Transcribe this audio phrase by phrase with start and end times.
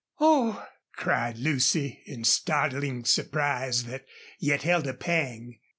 [0.19, 4.03] "Oh!" cried Lucy, in startling surprise that
[4.39, 5.59] yet held a pang.